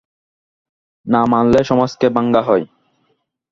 [1.05, 2.65] না মানলে সমাজকে ভাঙা হয়।